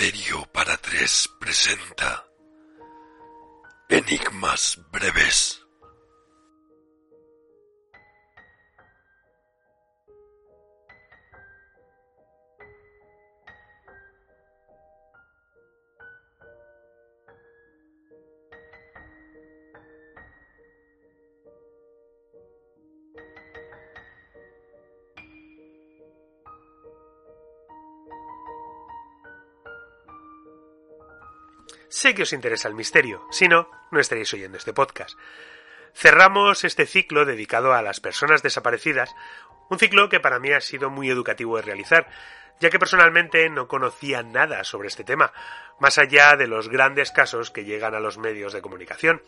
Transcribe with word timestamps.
Misterio 0.00 0.46
para 0.50 0.78
tres 0.78 1.28
presenta 1.38 2.24
Enigmas 3.90 4.78
breves. 4.90 5.59
Sé 31.90 32.14
que 32.14 32.22
os 32.22 32.32
interesa 32.32 32.68
el 32.68 32.74
misterio, 32.74 33.26
si 33.32 33.48
no, 33.48 33.68
no 33.90 33.98
estaréis 33.98 34.32
oyendo 34.32 34.56
este 34.56 34.72
podcast. 34.72 35.18
Cerramos 35.92 36.62
este 36.62 36.86
ciclo 36.86 37.24
dedicado 37.24 37.74
a 37.74 37.82
las 37.82 37.98
personas 37.98 38.44
desaparecidas, 38.44 39.12
un 39.68 39.80
ciclo 39.80 40.08
que 40.08 40.20
para 40.20 40.38
mí 40.38 40.52
ha 40.52 40.60
sido 40.60 40.88
muy 40.88 41.10
educativo 41.10 41.56
de 41.56 41.62
realizar, 41.62 42.06
ya 42.60 42.70
que 42.70 42.78
personalmente 42.78 43.50
no 43.50 43.66
conocía 43.66 44.22
nada 44.22 44.62
sobre 44.62 44.86
este 44.86 45.02
tema, 45.02 45.32
más 45.80 45.98
allá 45.98 46.36
de 46.36 46.46
los 46.46 46.68
grandes 46.68 47.10
casos 47.10 47.50
que 47.50 47.64
llegan 47.64 47.96
a 47.96 48.00
los 48.00 48.18
medios 48.18 48.52
de 48.52 48.62
comunicación. 48.62 49.20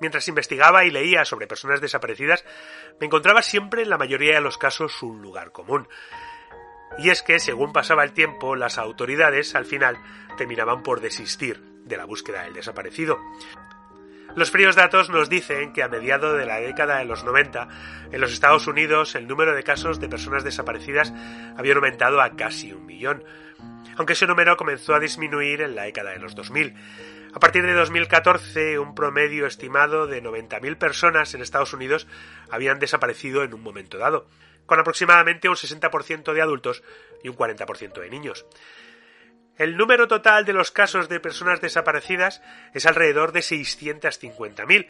Mientras 0.00 0.28
investigaba 0.28 0.84
y 0.84 0.90
leía 0.90 1.24
sobre 1.24 1.46
personas 1.46 1.80
desaparecidas, 1.80 2.44
me 3.00 3.06
encontraba 3.06 3.40
siempre 3.40 3.80
en 3.80 3.88
la 3.88 3.96
mayoría 3.96 4.34
de 4.34 4.42
los 4.42 4.58
casos 4.58 5.02
un 5.02 5.22
lugar 5.22 5.52
común. 5.52 5.88
Y 6.98 7.10
es 7.10 7.22
que, 7.22 7.38
según 7.38 7.72
pasaba 7.72 8.04
el 8.04 8.12
tiempo, 8.12 8.56
las 8.56 8.78
autoridades, 8.78 9.54
al 9.54 9.64
final, 9.64 9.98
terminaban 10.36 10.82
por 10.82 11.00
desistir 11.00 11.60
de 11.84 11.96
la 11.96 12.04
búsqueda 12.04 12.42
del 12.42 12.54
desaparecido. 12.54 13.18
Los 14.36 14.50
fríos 14.50 14.74
datos 14.74 15.10
nos 15.10 15.28
dicen 15.28 15.72
que 15.72 15.84
a 15.84 15.88
mediados 15.88 16.36
de 16.36 16.44
la 16.44 16.58
década 16.58 16.98
de 16.98 17.04
los 17.04 17.22
90, 17.22 17.68
en 18.10 18.20
los 18.20 18.32
Estados 18.32 18.66
Unidos 18.66 19.14
el 19.14 19.28
número 19.28 19.54
de 19.54 19.62
casos 19.62 20.00
de 20.00 20.08
personas 20.08 20.42
desaparecidas 20.42 21.12
había 21.56 21.74
aumentado 21.74 22.20
a 22.20 22.34
casi 22.34 22.72
un 22.72 22.84
millón, 22.84 23.22
aunque 23.96 24.14
ese 24.14 24.26
número 24.26 24.56
comenzó 24.56 24.94
a 24.94 24.98
disminuir 24.98 25.60
en 25.60 25.76
la 25.76 25.84
década 25.84 26.10
de 26.10 26.18
los 26.18 26.34
2000. 26.34 26.74
A 27.32 27.38
partir 27.38 27.64
de 27.64 27.74
2014, 27.74 28.78
un 28.80 28.94
promedio 28.94 29.46
estimado 29.46 30.08
de 30.08 30.22
90.000 30.22 30.78
personas 30.78 31.34
en 31.34 31.42
Estados 31.42 31.72
Unidos 31.72 32.08
habían 32.50 32.80
desaparecido 32.80 33.44
en 33.44 33.54
un 33.54 33.62
momento 33.62 33.98
dado, 33.98 34.26
con 34.66 34.80
aproximadamente 34.80 35.48
un 35.48 35.56
60% 35.56 36.32
de 36.32 36.42
adultos 36.42 36.82
y 37.22 37.28
un 37.28 37.36
40% 37.36 38.00
de 38.00 38.10
niños. 38.10 38.46
El 39.56 39.76
número 39.76 40.08
total 40.08 40.44
de 40.44 40.52
los 40.52 40.70
casos 40.70 41.08
de 41.08 41.20
personas 41.20 41.60
desaparecidas 41.60 42.42
es 42.72 42.86
alrededor 42.86 43.32
de 43.32 43.40
650.000. 43.40 44.88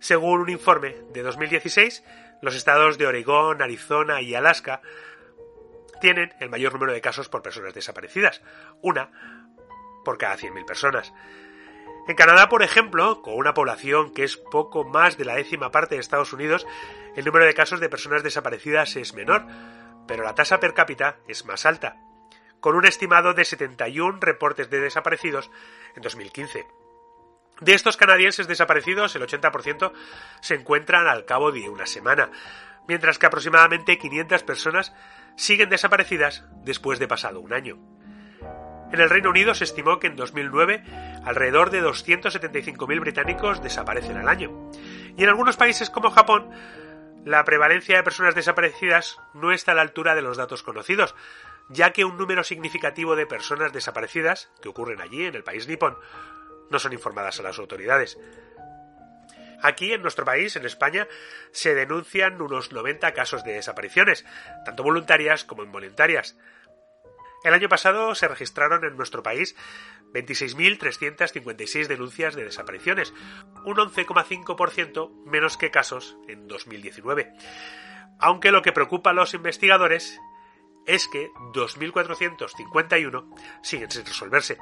Según 0.00 0.40
un 0.40 0.50
informe 0.50 0.96
de 1.12 1.22
2016, 1.22 2.02
los 2.42 2.56
estados 2.56 2.98
de 2.98 3.06
Oregón, 3.06 3.62
Arizona 3.62 4.20
y 4.20 4.34
Alaska 4.34 4.82
tienen 6.00 6.34
el 6.40 6.50
mayor 6.50 6.72
número 6.72 6.92
de 6.92 7.00
casos 7.00 7.28
por 7.28 7.42
personas 7.42 7.74
desaparecidas, 7.74 8.42
una 8.80 9.10
por 10.04 10.18
cada 10.18 10.36
100.000 10.36 10.66
personas. 10.66 11.12
En 12.08 12.16
Canadá, 12.16 12.48
por 12.48 12.64
ejemplo, 12.64 13.22
con 13.22 13.34
una 13.34 13.54
población 13.54 14.12
que 14.12 14.24
es 14.24 14.36
poco 14.36 14.84
más 14.84 15.16
de 15.16 15.24
la 15.24 15.36
décima 15.36 15.70
parte 15.70 15.94
de 15.94 16.00
Estados 16.00 16.32
Unidos, 16.32 16.66
el 17.14 17.24
número 17.24 17.44
de 17.44 17.54
casos 17.54 17.78
de 17.78 17.88
personas 17.88 18.24
desaparecidas 18.24 18.96
es 18.96 19.14
menor, 19.14 19.46
pero 20.08 20.24
la 20.24 20.34
tasa 20.34 20.58
per 20.58 20.74
cápita 20.74 21.18
es 21.28 21.44
más 21.44 21.64
alta, 21.64 21.96
con 22.58 22.74
un 22.74 22.86
estimado 22.86 23.34
de 23.34 23.44
71 23.44 24.18
reportes 24.20 24.68
de 24.68 24.80
desaparecidos 24.80 25.50
en 25.94 26.02
2015. 26.02 26.66
De 27.60 27.74
estos 27.74 27.96
canadienses 27.96 28.48
desaparecidos, 28.48 29.14
el 29.14 29.22
80% 29.22 29.92
se 30.40 30.54
encuentran 30.54 31.06
al 31.06 31.24
cabo 31.24 31.52
de 31.52 31.68
una 31.68 31.86
semana, 31.86 32.32
mientras 32.88 33.20
que 33.20 33.26
aproximadamente 33.26 33.98
500 33.98 34.42
personas 34.42 34.92
siguen 35.36 35.70
desaparecidas 35.70 36.44
después 36.64 36.98
de 36.98 37.06
pasado 37.06 37.38
un 37.40 37.52
año. 37.52 37.78
En 38.92 39.00
el 39.00 39.08
Reino 39.08 39.30
Unido 39.30 39.54
se 39.54 39.64
estimó 39.64 39.98
que 39.98 40.08
en 40.08 40.16
2009 40.16 40.84
alrededor 41.24 41.70
de 41.70 41.82
275.000 41.82 43.00
británicos 43.00 43.62
desaparecen 43.62 44.18
al 44.18 44.28
año. 44.28 44.70
Y 45.16 45.22
en 45.22 45.30
algunos 45.30 45.56
países 45.56 45.88
como 45.88 46.10
Japón, 46.10 46.50
la 47.24 47.44
prevalencia 47.44 47.96
de 47.96 48.02
personas 48.02 48.34
desaparecidas 48.34 49.18
no 49.32 49.50
está 49.50 49.72
a 49.72 49.74
la 49.76 49.82
altura 49.82 50.14
de 50.14 50.20
los 50.20 50.36
datos 50.36 50.62
conocidos, 50.62 51.14
ya 51.70 51.92
que 51.92 52.04
un 52.04 52.18
número 52.18 52.44
significativo 52.44 53.16
de 53.16 53.26
personas 53.26 53.72
desaparecidas, 53.72 54.50
que 54.60 54.68
ocurren 54.68 55.00
allí, 55.00 55.24
en 55.24 55.36
el 55.36 55.44
país 55.44 55.66
nipón, 55.68 55.96
no 56.70 56.78
son 56.78 56.92
informadas 56.92 57.40
a 57.40 57.44
las 57.44 57.58
autoridades. 57.58 58.18
Aquí, 59.62 59.92
en 59.92 60.02
nuestro 60.02 60.24
país, 60.24 60.56
en 60.56 60.66
España, 60.66 61.06
se 61.52 61.74
denuncian 61.74 62.42
unos 62.42 62.72
90 62.72 63.12
casos 63.12 63.44
de 63.44 63.52
desapariciones, 63.52 64.26
tanto 64.64 64.82
voluntarias 64.82 65.44
como 65.44 65.62
involuntarias. 65.62 66.36
El 67.44 67.54
año 67.54 67.68
pasado 67.68 68.14
se 68.14 68.28
registraron 68.28 68.84
en 68.84 68.96
nuestro 68.96 69.22
país 69.22 69.56
26.356 70.12 71.86
denuncias 71.86 72.34
de 72.34 72.44
desapariciones, 72.44 73.12
un 73.64 73.76
11,5% 73.76 75.24
menos 75.24 75.56
que 75.56 75.70
casos 75.70 76.16
en 76.28 76.46
2019. 76.46 77.32
Aunque 78.20 78.52
lo 78.52 78.62
que 78.62 78.72
preocupa 78.72 79.10
a 79.10 79.14
los 79.14 79.34
investigadores 79.34 80.20
es 80.86 81.08
que 81.08 81.30
2.451 81.52 83.34
siguen 83.62 83.90
sin 83.90 84.06
resolverse. 84.06 84.58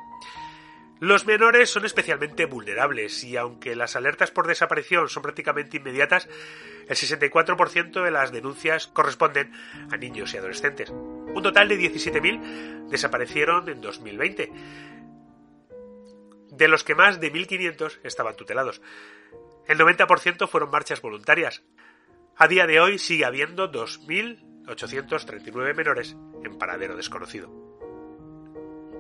Los 1.00 1.24
menores 1.26 1.70
son 1.70 1.86
especialmente 1.86 2.44
vulnerables 2.44 3.24
y 3.24 3.38
aunque 3.38 3.74
las 3.74 3.96
alertas 3.96 4.30
por 4.30 4.46
desaparición 4.46 5.08
son 5.08 5.22
prácticamente 5.22 5.78
inmediatas, 5.78 6.28
el 6.86 6.96
64% 6.96 8.04
de 8.04 8.10
las 8.10 8.32
denuncias 8.32 8.86
corresponden 8.86 9.50
a 9.90 9.96
niños 9.96 10.34
y 10.34 10.36
adolescentes. 10.36 10.90
Un 10.90 11.42
total 11.42 11.68
de 11.68 11.78
17.000 11.78 12.88
desaparecieron 12.88 13.68
en 13.70 13.80
2020, 13.80 14.52
de 16.50 16.68
los 16.68 16.84
que 16.84 16.94
más 16.94 17.18
de 17.18 17.32
1.500 17.32 18.00
estaban 18.02 18.36
tutelados. 18.36 18.82
El 19.66 19.78
90% 19.78 20.48
fueron 20.48 20.70
marchas 20.70 21.00
voluntarias. 21.00 21.62
A 22.36 22.46
día 22.46 22.66
de 22.66 22.78
hoy 22.78 22.98
sigue 22.98 23.24
habiendo 23.24 23.72
2.000 23.72 24.50
839 24.70 25.74
menores 25.74 26.16
en 26.44 26.58
paradero 26.58 26.96
desconocido. 26.96 27.69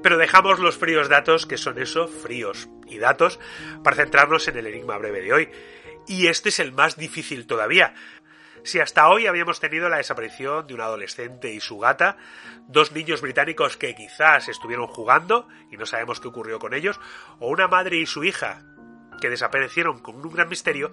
Pero 0.02 0.16
dejamos 0.16 0.58
los 0.58 0.78
fríos 0.78 1.08
datos, 1.08 1.46
que 1.46 1.58
son 1.58 1.78
eso, 1.78 2.08
fríos 2.08 2.68
y 2.86 2.98
datos, 2.98 3.38
para 3.84 3.96
centrarnos 3.96 4.48
en 4.48 4.56
el 4.56 4.66
enigma 4.66 4.98
breve 4.98 5.20
de 5.20 5.32
hoy. 5.32 5.50
Y 6.06 6.26
este 6.26 6.48
es 6.48 6.58
el 6.58 6.72
más 6.72 6.96
difícil 6.96 7.46
todavía. 7.46 7.94
Si 8.62 8.78
hasta 8.78 9.08
hoy 9.08 9.26
habíamos 9.26 9.60
tenido 9.60 9.88
la 9.88 9.98
desaparición 9.98 10.66
de 10.66 10.74
un 10.74 10.80
adolescente 10.80 11.52
y 11.52 11.60
su 11.60 11.78
gata, 11.78 12.16
dos 12.66 12.92
niños 12.92 13.20
británicos 13.20 13.76
que 13.76 13.94
quizás 13.94 14.48
estuvieron 14.48 14.86
jugando 14.86 15.48
y 15.70 15.76
no 15.76 15.86
sabemos 15.86 16.20
qué 16.20 16.28
ocurrió 16.28 16.58
con 16.58 16.74
ellos, 16.74 17.00
o 17.38 17.48
una 17.48 17.68
madre 17.68 17.96
y 17.96 18.06
su 18.06 18.24
hija 18.24 18.62
que 19.20 19.30
desaparecieron 19.30 20.00
con 20.00 20.16
un 20.16 20.32
gran 20.32 20.48
misterio, 20.48 20.92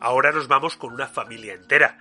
ahora 0.00 0.32
nos 0.32 0.48
vamos 0.48 0.76
con 0.76 0.92
una 0.92 1.06
familia 1.06 1.54
entera 1.54 1.98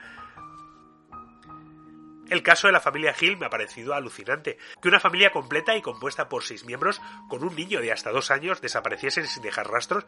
el 2.33 2.43
caso 2.43 2.67
de 2.67 2.73
la 2.73 2.81
familia 2.81 3.15
Hill 3.19 3.37
me 3.37 3.45
ha 3.45 3.49
parecido 3.49 3.93
alucinante. 3.93 4.57
Que 4.81 4.87
una 4.87 4.99
familia 4.99 5.31
completa 5.31 5.75
y 5.75 5.81
compuesta 5.81 6.29
por 6.29 6.43
seis 6.43 6.65
miembros, 6.65 6.99
con 7.29 7.43
un 7.43 7.55
niño 7.55 7.79
de 7.79 7.91
hasta 7.91 8.11
dos 8.11 8.31
años, 8.31 8.59
desapareciesen 8.59 9.27
sin 9.27 9.43
dejar 9.43 9.69
rastros, 9.69 10.05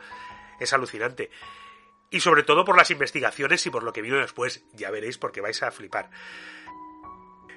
es 0.59 0.73
alucinante. 0.73 1.29
Y 2.09 2.19
sobre 2.19 2.43
todo 2.43 2.65
por 2.65 2.77
las 2.77 2.91
investigaciones 2.91 3.65
y 3.65 3.69
por 3.69 3.83
lo 3.83 3.93
que 3.93 4.01
vino 4.01 4.17
después. 4.17 4.65
Ya 4.73 4.89
veréis 4.89 5.17
porque 5.17 5.41
vais 5.41 5.61
a 5.61 5.71
flipar. 5.71 6.09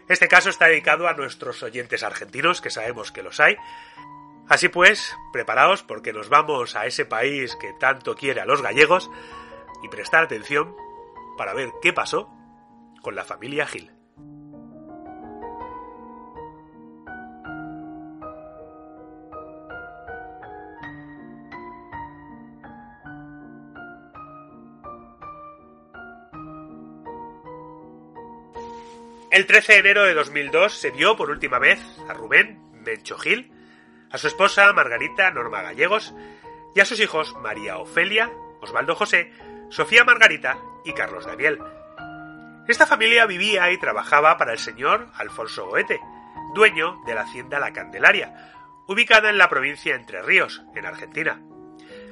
Este 0.08 0.28
caso 0.28 0.50
está 0.50 0.66
dedicado 0.66 1.08
a 1.08 1.14
nuestros 1.14 1.62
oyentes 1.62 2.02
argentinos, 2.02 2.60
que 2.60 2.70
sabemos 2.70 3.10
que 3.10 3.22
los 3.22 3.40
hay. 3.40 3.56
Así 4.48 4.68
pues, 4.68 5.14
preparaos 5.32 5.82
porque 5.82 6.12
nos 6.12 6.28
vamos 6.28 6.76
a 6.76 6.86
ese 6.86 7.04
país 7.04 7.56
que 7.56 7.72
tanto 7.74 8.14
quiere 8.14 8.40
a 8.40 8.46
los 8.46 8.62
gallegos 8.62 9.10
y 9.82 9.88
prestar 9.88 10.24
atención 10.24 10.74
para 11.36 11.54
ver 11.54 11.70
qué 11.82 11.92
pasó 11.92 12.30
con 13.02 13.14
la 13.14 13.24
familia 13.24 13.66
Gil. 13.66 13.97
El 29.30 29.44
13 29.44 29.74
de 29.74 29.78
enero 29.80 30.04
de 30.04 30.14
2002 30.14 30.72
se 30.72 30.90
vio 30.90 31.14
por 31.14 31.28
última 31.28 31.58
vez 31.58 31.78
a 32.08 32.14
Rubén 32.14 32.62
Mencho 32.82 33.18
Gil, 33.18 33.52
a 34.10 34.16
su 34.16 34.26
esposa 34.26 34.72
Margarita 34.72 35.30
Norma 35.30 35.60
Gallegos 35.60 36.14
y 36.74 36.80
a 36.80 36.86
sus 36.86 36.98
hijos 36.98 37.36
María 37.36 37.76
Ofelia, 37.76 38.32
Osvaldo 38.62 38.94
José, 38.94 39.30
Sofía 39.68 40.02
Margarita 40.04 40.58
y 40.82 40.94
Carlos 40.94 41.26
Daniel. 41.26 41.58
Esta 42.68 42.86
familia 42.86 43.26
vivía 43.26 43.70
y 43.70 43.78
trabajaba 43.78 44.38
para 44.38 44.52
el 44.52 44.58
señor 44.58 45.08
Alfonso 45.14 45.66
Goete, 45.66 46.00
dueño 46.54 47.02
de 47.04 47.14
la 47.14 47.22
hacienda 47.22 47.60
La 47.60 47.74
Candelaria, 47.74 48.54
ubicada 48.86 49.28
en 49.28 49.36
la 49.36 49.50
provincia 49.50 49.94
Entre 49.94 50.22
Ríos, 50.22 50.62
en 50.74 50.86
Argentina. 50.86 51.42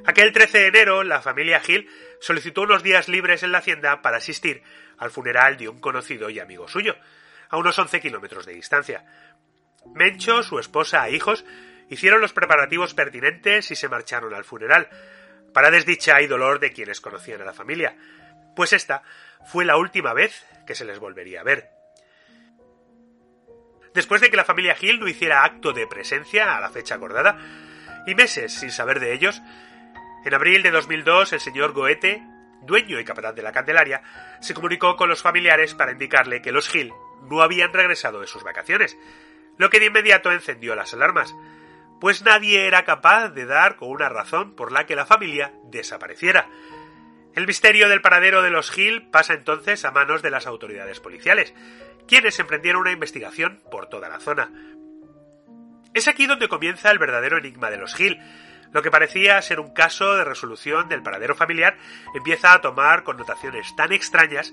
Aquel 0.07 0.33
13 0.33 0.59
de 0.59 0.67
enero, 0.69 1.03
la 1.03 1.21
familia 1.21 1.59
Gil 1.59 1.91
solicitó 2.21 2.63
unos 2.63 2.85
días 2.85 3.09
libres 3.09 3.43
en 3.43 3.51
la 3.51 3.59
hacienda 3.59 4.03
para 4.03 4.19
asistir 4.19 4.63
al 4.99 5.11
funeral 5.11 5.57
de 5.57 5.69
un 5.69 5.81
conocido 5.81 6.31
y 6.31 6.39
amigo 6.39 6.69
suyo, 6.69 6.95
a 7.49 7.57
unos 7.57 7.77
11 7.77 8.01
kilómetros 8.01 8.47
de 8.47 8.55
distancia. 8.55 9.05
Mencho, 9.95 10.45
su 10.45 10.61
esposa 10.61 11.09
e 11.09 11.17
hijos 11.17 11.45
hicieron 11.91 12.21
los 12.21 12.33
preparativos 12.33 12.95
pertinentes 12.95 13.73
y 13.73 13.77
se 13.77 13.89
marcharon 13.89 14.33
al 14.33 14.45
funeral, 14.45 14.89
para 15.53 15.73
desdicha 15.73 16.21
y 16.21 16.29
dolor 16.29 16.61
de 16.61 16.73
quienes 16.73 17.01
conocían 17.01 17.43
a 17.43 17.47
la 17.47 17.53
familia, 17.53 17.97
pues 18.55 18.73
esta 18.73 19.03
fue 19.45 19.65
la 19.65 19.77
última 19.77 20.13
vez 20.13 20.47
que 20.67 20.77
se 20.77 20.85
les 20.85 21.01
volvería 21.01 21.41
a 21.41 21.45
ver. 21.45 21.71
Después 23.93 24.21
de 24.21 24.31
que 24.31 24.37
la 24.37 24.45
familia 24.45 24.77
Gil 24.77 25.01
no 25.01 25.09
hiciera 25.09 25.45
acto 25.45 25.73
de 25.73 25.87
presencia 25.87 26.57
a 26.57 26.61
la 26.61 26.71
fecha 26.71 26.95
acordada, 26.95 27.39
y 28.07 28.15
meses 28.15 28.53
sin 28.53 28.71
saber 28.71 29.01
de 29.01 29.13
ellos, 29.13 29.43
en 30.27 30.35
abril 30.35 30.63
de 30.63 30.73
2002 30.73 31.33
el 31.35 31.41
señor 31.41 31.73
Goethe, 31.73 32.21
dueño 32.63 32.99
y 32.99 33.05
capitán 33.05 33.37
de 33.37 33.43
la 33.43 33.53
Candelaria, 33.53 34.03
se 34.41 34.55
comunicó 34.55 34.97
con 34.97 35.09
los 35.09 35.23
familiares 35.23 35.75
para 35.75 35.93
indicarle 35.93 36.43
que 36.43 36.51
los 36.51 36.69
Gil 36.69 36.93
no 37.31 37.43
habían 37.43 37.73
regresado 37.73 38.21
de 38.21 38.27
sus 38.27 38.43
vacaciones, 38.43 38.99
lo 39.57 39.71
que 39.71 39.79
de 39.79 39.87
inmediato 39.87 40.33
encendió 40.33 40.75
las 40.75 40.93
alarmas, 40.95 41.33
pues 42.01 42.23
nadie 42.23 42.67
era 42.67 42.85
capaz 42.85 43.29
de 43.31 43.47
dar 43.47 43.77
con 43.77 43.91
una 43.91 44.09
razón 44.09 44.57
por 44.57 44.73
la 44.73 44.85
que 44.85 44.97
la 44.97 45.07
familia 45.07 45.53
desapareciera. 45.65 46.49
El 47.35 47.47
misterio 47.47 47.89
del 47.89 48.01
paradero 48.01 48.43
de 48.43 48.51
los 48.51 48.71
Gil 48.71 49.09
pasa 49.11 49.35
entonces 49.35 49.85
a 49.85 49.93
manos 49.93 50.23
de 50.23 50.31
las 50.31 50.47
autoridades 50.47 50.99
policiales, 50.99 51.55
quienes 52.09 52.39
emprendieron 52.41 52.81
una 52.81 52.93
investigación 52.93 53.61
por 53.71 53.89
toda 53.89 54.09
la 54.09 54.19
zona. 54.19 54.51
Es 55.95 56.09
aquí 56.09 56.27
donde 56.27 56.49
comienza 56.49 56.91
el 56.91 56.99
verdadero 56.99 57.39
enigma 57.39 57.71
de 57.71 57.79
los 57.79 57.95
Gil. 57.95 58.19
Lo 58.77 58.83
que 58.83 58.91
parecía 58.91 59.41
ser 59.41 59.59
un 59.59 59.73
caso 59.73 60.17
de 60.17 60.25
resolución 60.25 60.87
del 60.91 61.03
paradero 61.03 61.35
familiar 61.35 61.79
empieza 62.15 62.53
a 62.53 62.61
tomar 62.61 63.05
connotaciones 63.05 63.75
tan 63.75 63.91
extrañas 63.91 64.53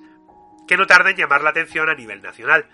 que 0.66 0.78
no 0.78 0.88
tarda 0.88 1.10
en 1.10 1.18
llamar 1.18 1.44
la 1.44 1.50
atención 1.50 1.90
a 1.90 1.94
nivel 1.94 2.22
nacional. 2.22 2.66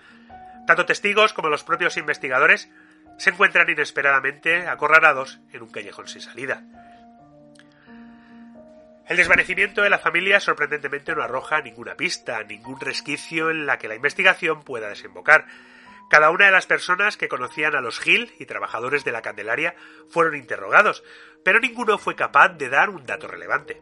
Tanto 0.68 0.86
testigos 0.86 1.32
como 1.32 1.48
los 1.48 1.64
propios 1.64 1.96
investigadores 1.96 2.70
se 3.18 3.30
encuentran 3.30 3.68
inesperadamente 3.68 4.68
acorralados 4.68 5.40
en 5.52 5.62
un 5.62 5.72
callejón 5.72 6.06
sin 6.06 6.22
salida. 6.22 6.62
El 9.08 9.16
desvanecimiento 9.16 9.82
de 9.82 9.90
la 9.90 9.98
familia 9.98 10.38
sorprendentemente 10.38 11.16
no 11.16 11.24
arroja 11.24 11.62
ninguna 11.62 11.96
pista, 11.96 12.44
ningún 12.44 12.78
resquicio 12.78 13.50
en 13.50 13.66
la 13.66 13.76
que 13.76 13.88
la 13.88 13.96
investigación 13.96 14.62
pueda 14.62 14.88
desembocar. 14.88 15.46
Cada 16.10 16.30
una 16.30 16.46
de 16.46 16.50
las 16.50 16.66
personas 16.66 17.16
que 17.16 17.28
conocían 17.28 17.76
a 17.76 17.80
los 17.80 18.00
Gil 18.00 18.32
y 18.40 18.46
trabajadores 18.46 19.04
de 19.04 19.12
la 19.12 19.22
Candelaria 19.22 19.76
fueron 20.08 20.34
interrogados, 20.34 21.04
pero 21.44 21.60
ninguno 21.60 21.98
fue 21.98 22.16
capaz 22.16 22.48
de 22.48 22.68
dar 22.68 22.90
un 22.90 23.06
dato 23.06 23.28
relevante. 23.28 23.80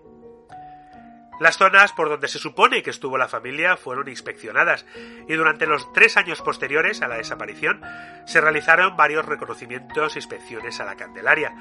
Las 1.41 1.57
zonas 1.57 1.93
por 1.93 2.11
donde 2.11 2.29
se 2.29 2.39
supone 2.39 2.83
que 2.83 2.91
estuvo 2.91 3.17
la 3.17 3.29
familia 3.29 3.79
fueron 3.79 4.09
inspeccionadas 4.09 4.85
y 5.27 5.35
durante 5.35 5.67
los 5.67 5.91
tres 5.95 6.19
años 6.19 6.43
posteriores 6.43 7.01
a 7.01 7.09
la 7.09 7.17
desaparición 7.17 7.81
se 8.27 8.43
realizaron 8.43 8.97
varios 8.97 9.25
reconocimientos 9.25 10.15
e 10.15 10.19
inspecciones 10.19 10.81
a 10.81 10.85
la 10.85 10.97
Candelaria. 10.97 11.55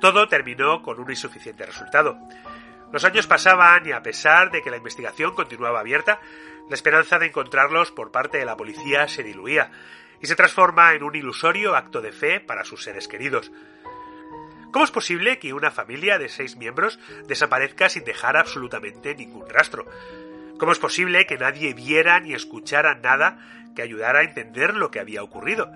Todo 0.00 0.26
terminó 0.26 0.82
con 0.82 0.98
un 0.98 1.08
insuficiente 1.08 1.66
resultado. 1.66 2.18
Los 2.92 3.04
años 3.04 3.26
pasaban 3.26 3.86
y 3.86 3.92
a 3.92 4.02
pesar 4.02 4.50
de 4.50 4.62
que 4.62 4.70
la 4.70 4.76
investigación 4.76 5.34
continuaba 5.34 5.80
abierta, 5.80 6.20
la 6.68 6.74
esperanza 6.74 7.18
de 7.18 7.26
encontrarlos 7.26 7.90
por 7.90 8.10
parte 8.10 8.38
de 8.38 8.44
la 8.44 8.56
policía 8.56 9.08
se 9.08 9.22
diluía 9.22 9.70
y 10.20 10.26
se 10.26 10.36
transforma 10.36 10.94
en 10.94 11.02
un 11.02 11.14
ilusorio 11.14 11.76
acto 11.76 12.00
de 12.00 12.12
fe 12.12 12.40
para 12.40 12.64
sus 12.64 12.82
seres 12.82 13.08
queridos. 13.08 13.50
¿Cómo 14.72 14.84
es 14.84 14.90
posible 14.90 15.38
que 15.38 15.52
una 15.52 15.70
familia 15.70 16.18
de 16.18 16.28
seis 16.28 16.56
miembros 16.56 16.98
desaparezca 17.28 17.88
sin 17.88 18.04
dejar 18.04 18.36
absolutamente 18.36 19.14
ningún 19.14 19.48
rastro? 19.48 19.86
¿Cómo 20.58 20.72
es 20.72 20.78
posible 20.78 21.26
que 21.26 21.38
nadie 21.38 21.74
viera 21.74 22.18
ni 22.20 22.32
escuchara 22.32 22.94
nada 22.94 23.38
que 23.76 23.82
ayudara 23.82 24.20
a 24.20 24.24
entender 24.24 24.74
lo 24.74 24.90
que 24.90 25.00
había 25.00 25.22
ocurrido? 25.22 25.70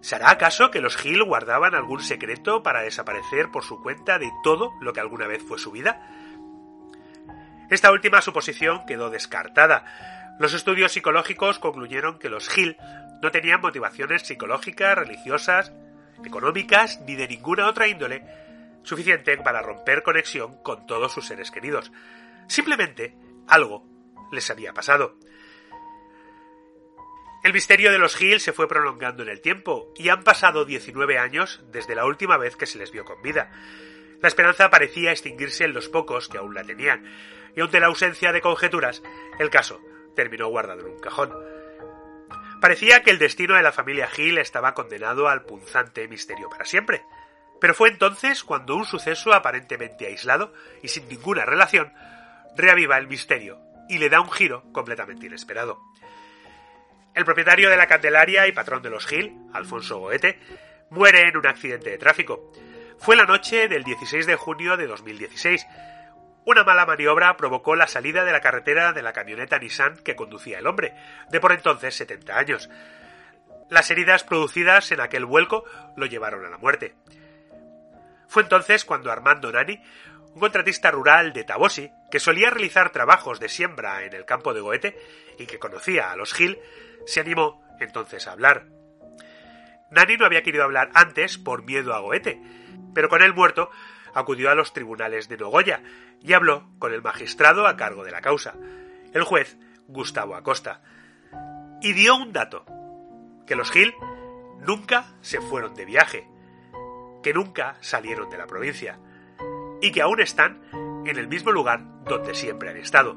¿Será 0.00 0.30
acaso 0.30 0.70
que 0.70 0.80
los 0.80 0.96
Gil 0.96 1.22
guardaban 1.24 1.74
algún 1.74 2.00
secreto 2.00 2.62
para 2.62 2.82
desaparecer 2.82 3.50
por 3.50 3.64
su 3.64 3.82
cuenta 3.82 4.18
de 4.18 4.30
todo 4.42 4.72
lo 4.80 4.92
que 4.92 5.00
alguna 5.00 5.26
vez 5.26 5.42
fue 5.42 5.58
su 5.58 5.70
vida? 5.72 6.00
Esta 7.70 7.92
última 7.92 8.22
suposición 8.22 8.86
quedó 8.86 9.10
descartada. 9.10 10.36
Los 10.38 10.54
estudios 10.54 10.92
psicológicos 10.92 11.58
concluyeron 11.58 12.18
que 12.18 12.30
los 12.30 12.48
Gil 12.48 12.76
no 13.20 13.30
tenían 13.30 13.60
motivaciones 13.60 14.22
psicológicas, 14.22 14.96
religiosas, 14.96 15.72
económicas 16.24 17.00
ni 17.06 17.16
de 17.16 17.28
ninguna 17.28 17.66
otra 17.66 17.88
índole 17.88 18.24
suficiente 18.82 19.36
para 19.38 19.62
romper 19.62 20.02
conexión 20.02 20.62
con 20.62 20.86
todos 20.86 21.12
sus 21.12 21.26
seres 21.26 21.50
queridos. 21.50 21.92
Simplemente 22.46 23.16
algo 23.46 23.84
les 24.32 24.48
había 24.50 24.72
pasado. 24.72 25.18
El 27.48 27.54
misterio 27.54 27.90
de 27.90 27.98
los 27.98 28.14
Gil 28.14 28.40
se 28.40 28.52
fue 28.52 28.68
prolongando 28.68 29.22
en 29.22 29.30
el 29.30 29.40
tiempo 29.40 29.90
y 29.96 30.10
han 30.10 30.22
pasado 30.22 30.66
19 30.66 31.18
años 31.18 31.62
desde 31.72 31.94
la 31.94 32.04
última 32.04 32.36
vez 32.36 32.56
que 32.56 32.66
se 32.66 32.76
les 32.76 32.92
vio 32.92 33.06
con 33.06 33.22
vida. 33.22 33.50
La 34.20 34.28
esperanza 34.28 34.68
parecía 34.68 35.12
extinguirse 35.12 35.64
en 35.64 35.72
los 35.72 35.88
pocos 35.88 36.28
que 36.28 36.36
aún 36.36 36.52
la 36.52 36.62
tenían, 36.62 37.06
y 37.56 37.62
ante 37.62 37.80
la 37.80 37.86
ausencia 37.86 38.32
de 38.32 38.42
conjeturas, 38.42 39.02
el 39.38 39.48
caso 39.48 39.80
terminó 40.14 40.48
guardado 40.48 40.80
en 40.82 40.92
un 40.92 41.00
cajón. 41.00 41.32
Parecía 42.60 43.02
que 43.02 43.12
el 43.12 43.18
destino 43.18 43.54
de 43.54 43.62
la 43.62 43.72
familia 43.72 44.08
Gil 44.08 44.36
estaba 44.36 44.74
condenado 44.74 45.26
al 45.26 45.46
punzante 45.46 46.06
misterio 46.06 46.50
para 46.50 46.66
siempre. 46.66 47.02
Pero 47.62 47.72
fue 47.72 47.88
entonces 47.88 48.44
cuando 48.44 48.76
un 48.76 48.84
suceso 48.84 49.32
aparentemente 49.32 50.06
aislado 50.06 50.52
y 50.82 50.88
sin 50.88 51.08
ninguna 51.08 51.46
relación 51.46 51.94
reaviva 52.58 52.98
el 52.98 53.08
misterio 53.08 53.58
y 53.88 53.96
le 53.96 54.10
da 54.10 54.20
un 54.20 54.30
giro 54.30 54.70
completamente 54.70 55.24
inesperado. 55.24 55.80
El 57.18 57.24
propietario 57.24 57.68
de 57.68 57.76
la 57.76 57.88
Candelaria 57.88 58.46
y 58.46 58.52
patrón 58.52 58.80
de 58.80 58.90
los 58.90 59.04
Gil, 59.04 59.36
Alfonso 59.52 59.98
Goete, 59.98 60.38
muere 60.90 61.22
en 61.22 61.36
un 61.36 61.48
accidente 61.48 61.90
de 61.90 61.98
tráfico. 61.98 62.52
Fue 62.96 63.16
la 63.16 63.24
noche 63.24 63.66
del 63.66 63.82
16 63.82 64.24
de 64.24 64.36
junio 64.36 64.76
de 64.76 64.86
2016. 64.86 65.66
Una 66.44 66.62
mala 66.62 66.86
maniobra 66.86 67.36
provocó 67.36 67.74
la 67.74 67.88
salida 67.88 68.24
de 68.24 68.30
la 68.30 68.40
carretera 68.40 68.92
de 68.92 69.02
la 69.02 69.12
camioneta 69.12 69.58
Nissan 69.58 69.96
que 69.96 70.14
conducía 70.14 70.60
el 70.60 70.68
hombre, 70.68 70.94
de 71.28 71.40
por 71.40 71.50
entonces 71.50 71.96
70 71.96 72.38
años. 72.38 72.70
Las 73.68 73.90
heridas 73.90 74.22
producidas 74.22 74.92
en 74.92 75.00
aquel 75.00 75.24
vuelco 75.24 75.64
lo 75.96 76.06
llevaron 76.06 76.46
a 76.46 76.50
la 76.50 76.58
muerte. 76.58 76.94
Fue 78.28 78.44
entonces 78.44 78.84
cuando 78.84 79.10
Armando 79.10 79.50
Nani, 79.50 79.82
un 80.34 80.40
contratista 80.40 80.90
rural 80.90 81.32
de 81.32 81.44
Tabosi, 81.44 81.90
que 82.10 82.20
solía 82.20 82.50
realizar 82.50 82.90
trabajos 82.90 83.40
de 83.40 83.48
siembra 83.48 84.04
en 84.04 84.14
el 84.14 84.24
campo 84.24 84.54
de 84.54 84.60
Goete 84.60 84.98
y 85.38 85.46
que 85.46 85.58
conocía 85.58 86.10
a 86.10 86.16
los 86.16 86.32
Gil, 86.32 86.58
se 87.06 87.20
animó 87.20 87.62
entonces 87.80 88.26
a 88.26 88.32
hablar. 88.32 88.66
Nani 89.90 90.16
no 90.16 90.26
había 90.26 90.42
querido 90.42 90.64
hablar 90.64 90.90
antes 90.94 91.38
por 91.38 91.64
miedo 91.64 91.94
a 91.94 92.00
Goete, 92.00 92.40
pero 92.94 93.08
con 93.08 93.22
él 93.22 93.34
muerto 93.34 93.70
acudió 94.14 94.50
a 94.50 94.54
los 94.54 94.72
tribunales 94.72 95.28
de 95.28 95.36
Nogoya 95.36 95.82
y 96.20 96.32
habló 96.32 96.70
con 96.78 96.92
el 96.92 97.02
magistrado 97.02 97.66
a 97.66 97.76
cargo 97.76 98.04
de 98.04 98.10
la 98.10 98.20
causa, 98.20 98.54
el 99.12 99.22
juez 99.22 99.56
Gustavo 99.86 100.34
Acosta, 100.34 100.82
y 101.80 101.92
dio 101.92 102.16
un 102.16 102.32
dato, 102.32 102.66
que 103.46 103.56
los 103.56 103.70
Gil 103.70 103.94
nunca 104.60 105.14
se 105.20 105.40
fueron 105.40 105.74
de 105.74 105.84
viaje, 105.84 106.26
que 107.22 107.32
nunca 107.32 107.76
salieron 107.80 108.28
de 108.28 108.38
la 108.38 108.46
provincia, 108.46 108.98
y 109.80 109.92
que 109.92 110.02
aún 110.02 110.20
están 110.20 110.62
en 111.06 111.18
el 111.18 111.28
mismo 111.28 111.52
lugar 111.52 111.80
donde 112.04 112.34
siempre 112.34 112.70
han 112.70 112.76
estado, 112.76 113.16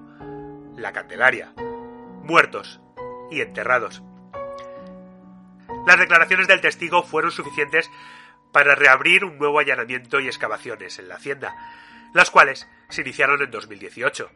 la 0.76 0.92
Candelaria, 0.92 1.54
muertos 2.24 2.82
y 3.30 3.42
enterrados. 3.42 4.04
Las 5.88 5.98
declaraciones 5.98 6.48
del 6.48 6.62
testigo 6.62 7.04
fueron 7.04 7.32
suficientes 7.32 7.90
para 8.52 8.76
reabrir 8.76 9.26
un 9.26 9.38
nuevo 9.38 9.60
allanamiento 9.60 10.20
y 10.20 10.28
excavaciones 10.28 11.00
en 11.00 11.08
la 11.08 11.16
hacienda, 11.16 11.56
las 12.14 12.30
cuales 12.30 12.68
se 12.90 13.02
iniciaron 13.02 13.42
en 13.42 13.52
2018. 13.52 14.30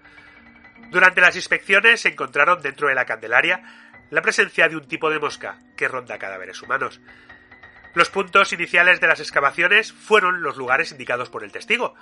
Durante 0.89 1.21
las 1.21 1.35
inspecciones 1.35 2.01
se 2.01 2.09
encontraron 2.09 2.61
dentro 2.61 2.87
de 2.87 2.95
la 2.95 3.05
Candelaria 3.05 3.61
la 4.09 4.21
presencia 4.21 4.69
de 4.69 4.77
un 4.77 4.87
tipo 4.87 5.09
de 5.09 5.19
mosca 5.19 5.59
que 5.75 5.87
ronda 5.87 6.17
cadáveres 6.17 6.61
humanos. 6.61 7.01
Los 7.95 8.09
puntos 8.09 8.51
iniciales 8.51 8.99
de 8.99 9.07
las 9.07 9.21
excavaciones 9.21 9.93
fueron 9.93 10.41
los 10.41 10.57
lugares 10.57 10.91
indicados 10.91 11.29
por 11.29 11.45
el 11.45 11.53
testigo, 11.53 11.95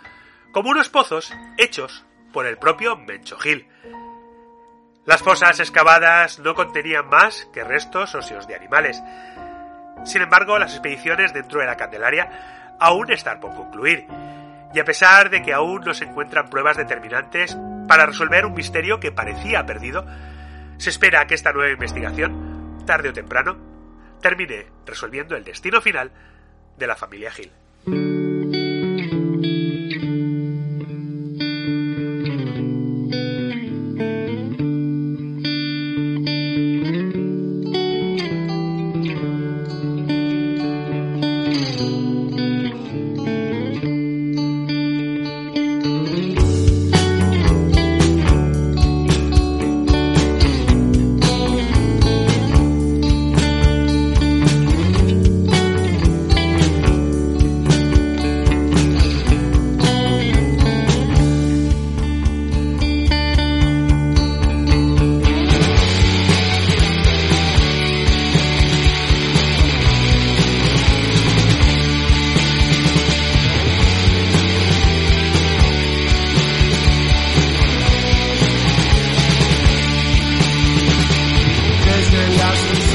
como 0.51 0.71
unos 0.71 0.89
pozos 0.89 1.31
hechos 1.57 2.03
por 2.33 2.47
el 2.47 2.57
propio 2.57 2.97
Mencho 2.97 3.37
Gil. 3.37 3.67
Las 5.05 5.21
fosas 5.21 5.59
excavadas 5.59 6.39
no 6.39 6.55
contenían 6.55 7.07
más 7.09 7.47
que 7.53 7.63
restos 7.63 8.15
óseos 8.15 8.47
de 8.47 8.55
animales. 8.55 9.03
Sin 10.03 10.23
embargo, 10.23 10.57
las 10.57 10.71
expediciones 10.71 11.31
dentro 11.31 11.59
de 11.59 11.67
la 11.67 11.77
Candelaria 11.77 12.75
aún 12.79 13.11
están 13.11 13.39
por 13.39 13.53
concluir, 13.53 14.07
y 14.73 14.79
a 14.79 14.85
pesar 14.85 15.29
de 15.29 15.43
que 15.43 15.53
aún 15.53 15.81
no 15.81 15.93
se 15.93 16.05
encuentran 16.05 16.49
pruebas 16.49 16.75
determinantes 16.75 17.55
para 17.87 18.07
resolver 18.07 18.47
un 18.47 18.55
misterio 18.55 18.99
que 18.99 19.11
parecía 19.11 19.67
perdido, 19.67 20.07
se 20.77 20.89
espera 20.89 21.27
que 21.27 21.35
esta 21.35 21.53
nueva 21.53 21.71
investigación, 21.71 22.83
tarde 22.87 23.09
o 23.09 23.13
temprano, 23.13 23.73
termine 24.23 24.65
resolviendo 24.87 25.35
el 25.35 25.43
destino 25.43 25.81
final 25.81 26.11
de 26.77 26.87
la 26.87 26.95
familia 26.95 27.29
Gil. 27.29 27.51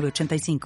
906985. 0.00 0.58